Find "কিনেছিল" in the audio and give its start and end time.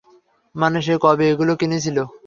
1.61-1.97